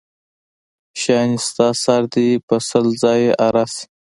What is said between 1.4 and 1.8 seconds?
ستا